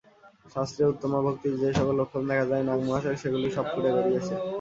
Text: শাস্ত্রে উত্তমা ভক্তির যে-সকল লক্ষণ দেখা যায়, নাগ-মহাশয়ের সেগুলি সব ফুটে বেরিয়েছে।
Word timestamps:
শাস্ত্রে 0.45 0.83
উত্তমা 0.91 1.19
ভক্তির 1.25 1.53
যে-সকল 1.61 1.95
লক্ষণ 1.99 2.21
দেখা 2.29 2.45
যায়, 2.47 2.63
নাগ-মহাশয়ের 2.65 3.21
সেগুলি 3.21 3.47
সব 3.51 3.65
ফুটে 3.71 3.89
বেরিয়েছে। 3.95 4.33